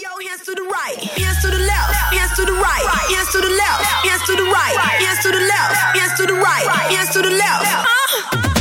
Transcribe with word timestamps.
yo, 0.00 0.08
hands 0.28 0.42
to 0.44 0.54
the 0.54 0.62
right, 0.62 0.96
hands 1.18 1.42
to 1.42 1.48
the 1.48 1.58
left, 1.58 2.14
hands 2.14 2.36
to 2.36 2.44
the 2.44 2.52
right, 2.52 2.86
hands 3.10 3.30
to 3.32 3.40
the 3.40 3.50
left, 3.50 3.82
hands 4.06 4.22
to 4.26 4.36
the 4.36 4.44
right, 4.44 4.76
hands 5.02 5.22
to 5.22 5.30
the 5.30 5.40
left, 5.40 5.74
hands 5.96 6.14
to 6.18 6.26
the 6.26 6.34
right, 6.34 6.68
hands 6.92 7.10
to 7.12 7.22
the 7.22 7.30
left. 7.30 7.66
Uh. 7.66 8.57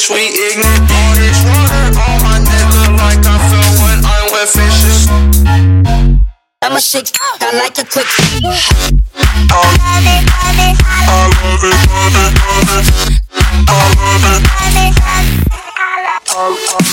bitch, 0.00 0.08
we 0.12 0.22
ignorant. 0.48 0.90
All 0.90 1.14
this 1.14 1.40
water 1.44 1.98
on 2.00 2.16
my 2.22 2.38
nigga, 2.40 2.96
like 2.96 3.20
I 3.24 3.36
felt 3.50 3.78
when 3.82 4.00
I 4.04 4.28
went 4.32 4.48
fishing. 4.48 5.02
I'm 6.62 6.76
a 6.76 6.80
shit, 6.80 7.12
I 7.20 7.52
like 7.58 7.78
a 7.78 7.84
quick. 7.84 8.06
I 8.10 9.60
love 9.60 10.06
it, 10.06 10.24
love 10.30 10.60
it, 10.60 10.76
I 10.84 11.08
love 11.08 11.64
it, 11.64 11.76
love 11.90 12.16
it. 12.16 12.88
I 13.50 13.84
love 14.00 14.24
it, 14.24 14.40
love 14.40 14.76
it. 14.76 14.94
I 16.26 16.48
love 16.50 16.88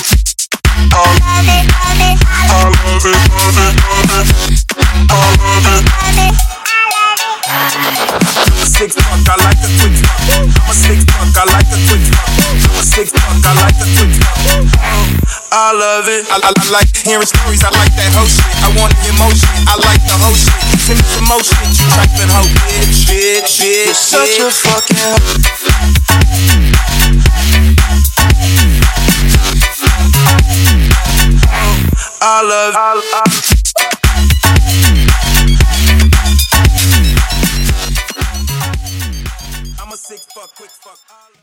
it, 1.37 1.65
love 1.67 2.01
it, 2.03 2.17
I 2.17 2.63
love 2.67 3.05
it, 3.05 3.23
love 3.37 3.57
it. 3.57 3.77
I 3.77 4.23
love 5.37 5.63
it, 5.67 5.87
love 5.87 6.11
it, 8.57 8.95
I 9.27 9.35
love 9.37 9.63
it. 9.63 9.76
tick. 12.97 13.13
I 13.45 13.53
like 13.61 13.77
the 13.77 13.85
tick 13.93 14.09
tock. 14.17 14.65
I 15.53 15.69
love 15.73 16.09
it. 16.09 16.25
I, 16.33 16.41
I, 16.41 16.49
I 16.49 16.65
like 16.73 16.89
hearing 16.97 17.29
stories. 17.29 17.61
I 17.63 17.69
like 17.77 17.93
that 17.93 18.09
whole 18.17 18.25
shit. 18.25 18.41
I 18.65 18.73
want 18.73 18.93
emotion. 19.05 19.53
I 19.69 19.77
like 19.85 20.01
the 20.01 20.17
whole 20.17 20.33
shit. 20.33 20.57
Send 20.81 20.97
me 20.97 21.05
some 21.05 21.29
motion. 21.29 21.61
You 21.77 21.85
typing 21.93 22.31
hoe, 22.33 22.49
bitch, 22.65 23.05
bitch, 23.05 23.61
bitch. 23.61 23.85
You're 23.85 23.93
such 23.93 24.41
a 24.41 24.49
fucking. 24.49 24.97
I 32.19 32.41
love. 32.41 32.73
I, 32.75 32.97
I, 33.13 33.47
six 39.97 40.25
fuck, 40.31 40.55
quick 40.55 40.69
fuck. 40.69 41.36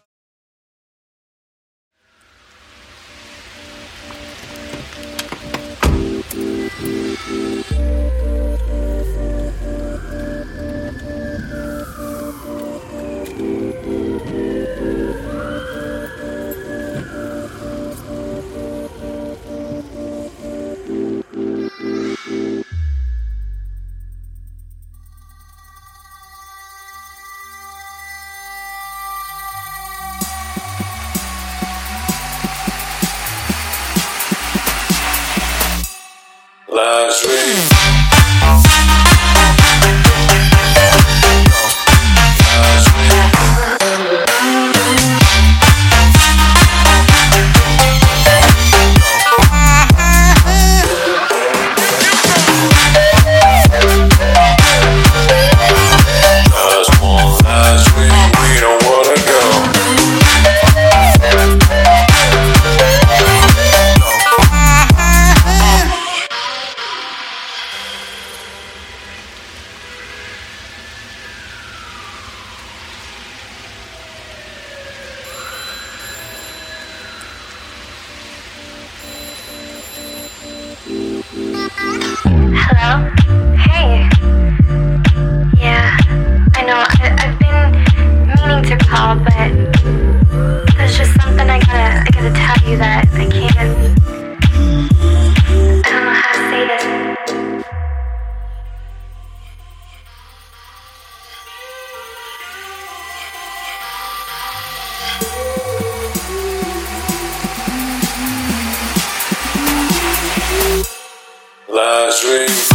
Last 111.74 112.22
ring. 112.22 112.73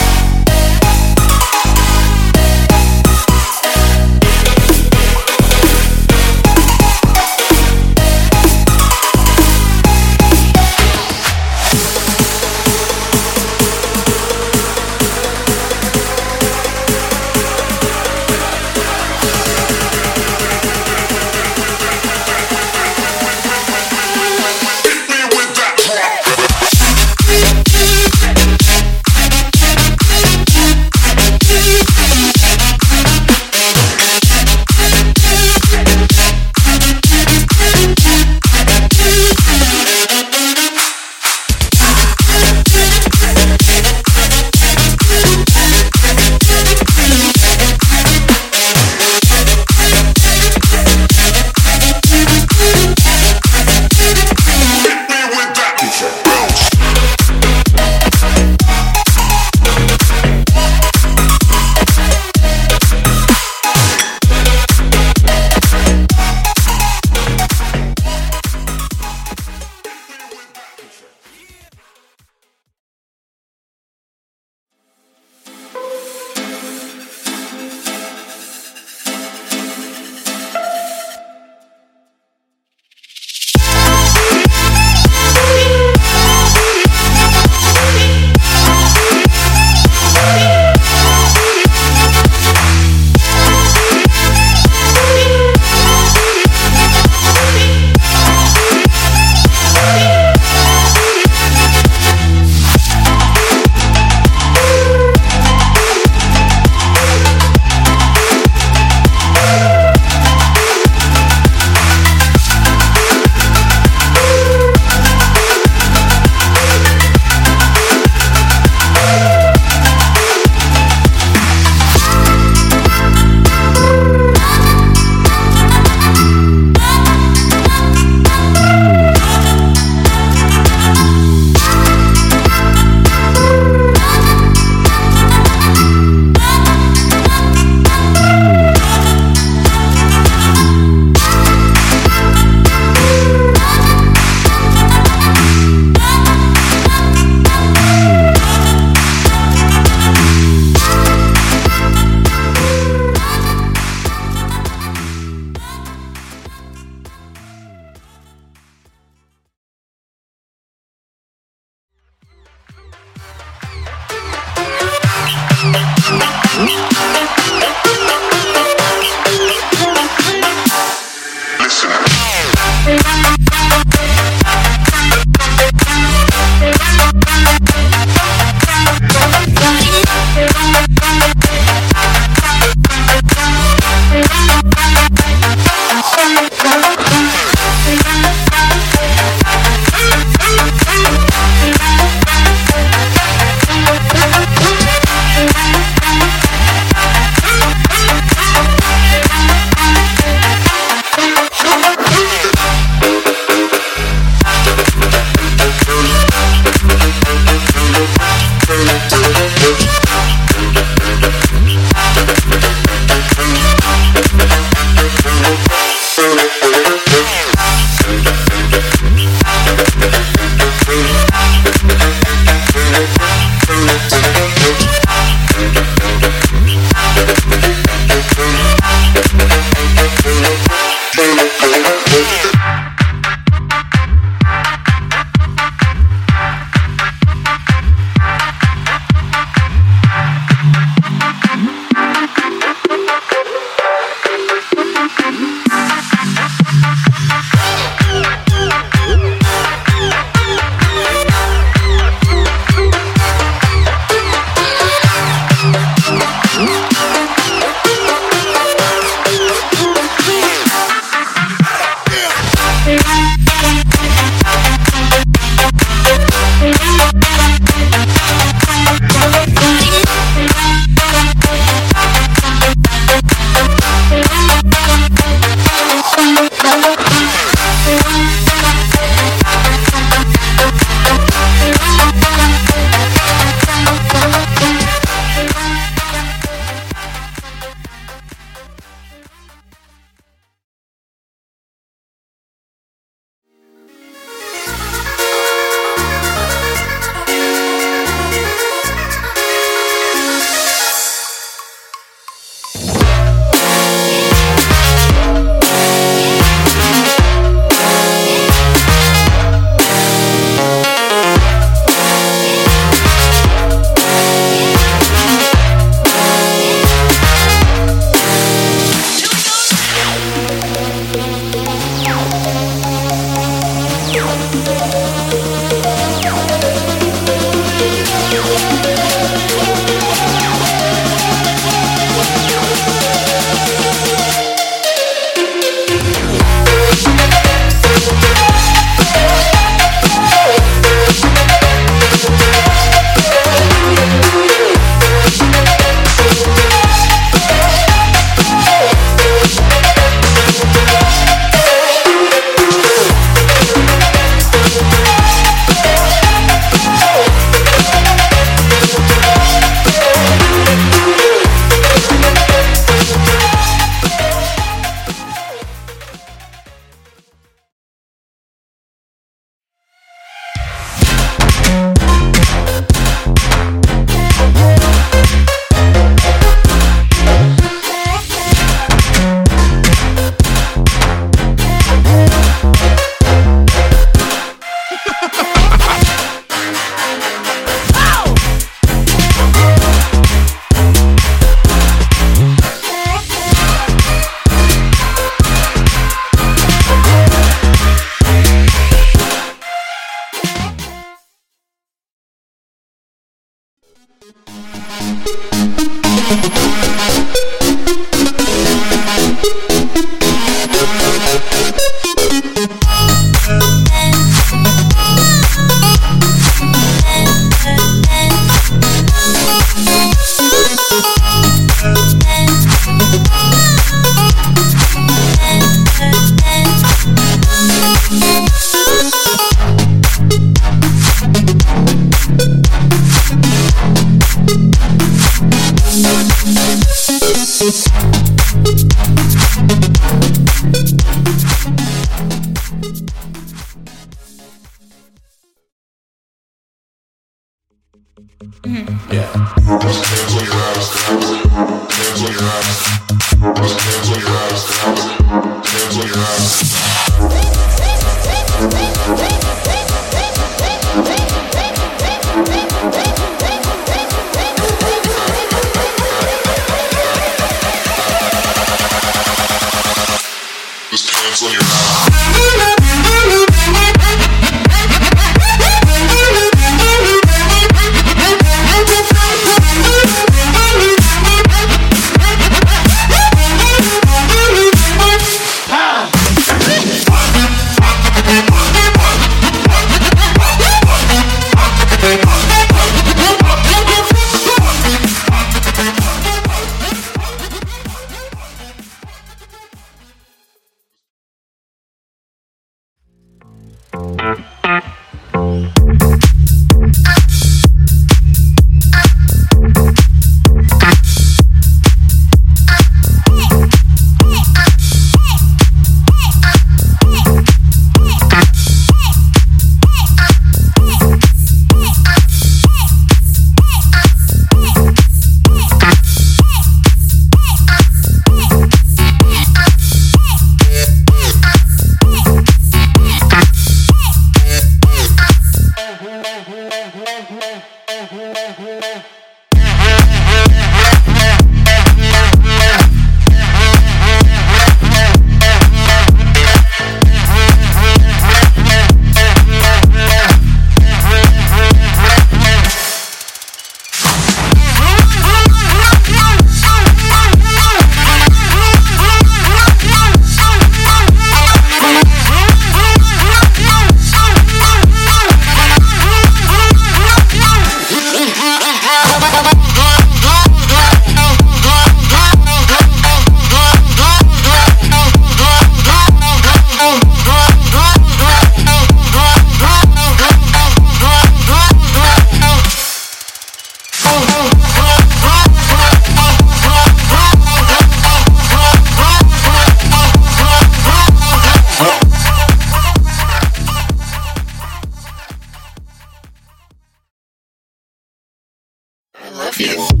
Yes. 599.61 600.00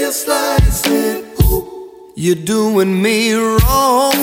you 0.00 0.12
slice 0.12 0.86
it. 0.86 1.24
You're 2.14 2.34
doing 2.44 3.02
me 3.02 3.34
wrong. 3.34 4.14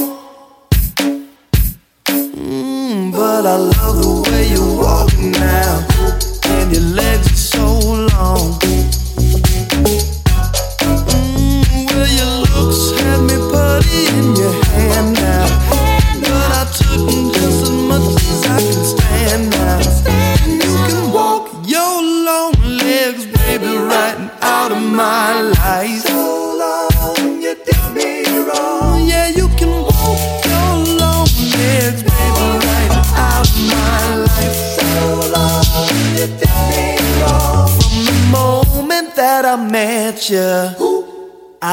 Mm, 2.08 3.12
but 3.12 3.46
I 3.46 3.56
love 3.58 3.96
the 4.02 4.30
way 4.30 4.50
you. 4.50 4.73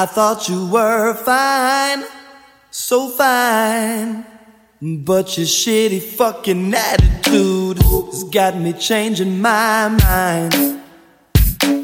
Thought 0.07 0.49
you 0.49 0.67
were 0.67 1.15
fine, 1.15 2.05
so 2.71 3.09
fine. 3.09 4.25
But 4.83 5.37
your 5.37 5.47
shitty 5.47 6.03
fucking 6.03 6.75
attitude 6.75 7.79
has 7.83 8.25
got 8.25 8.57
me 8.57 8.73
changing 8.73 9.41
my 9.41 9.89
mind. 9.89 10.81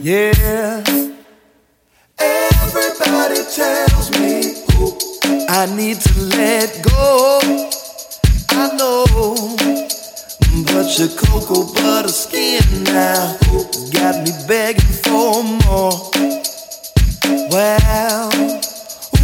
Yeah. 0.02 0.82
Everybody 2.18 3.42
tells 3.54 4.10
me 4.18 4.54
I 5.48 5.66
need 5.76 6.00
to 6.00 6.20
let 6.20 6.82
go. 6.82 7.40
I 8.50 8.74
know. 8.76 9.04
But 10.64 10.98
your 10.98 11.08
cocoa 11.08 11.72
butter 11.74 12.08
skin 12.08 12.84
now 12.84 13.36
got 13.92 14.24
me 14.24 14.32
begging 14.48 14.94
for 15.04 15.44
more. 15.44 16.25
Well, 17.56 18.28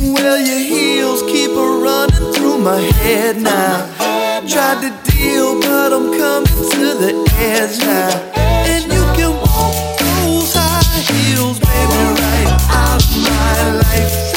well, 0.00 0.38
your 0.38 0.58
heels 0.58 1.20
keep 1.24 1.50
a 1.50 1.80
running 1.84 2.32
through 2.32 2.56
my 2.56 2.80
head 2.80 3.36
now. 3.36 3.84
Tried 4.48 4.80
to 4.80 5.12
deal, 5.12 5.60
but 5.60 5.92
I'm 5.92 6.10
coming 6.18 6.46
to 6.46 6.94
the 6.96 7.30
edge 7.36 7.78
now. 7.80 8.32
And 8.34 8.84
you 8.84 9.04
can 9.14 9.32
walk 9.36 9.98
those 9.98 10.54
high 10.54 11.02
heels, 11.12 11.58
baby, 11.58 12.04
right 12.22 12.48
out 12.70 13.04
of 13.04 13.16
my 13.18 13.80
life. 13.82 14.31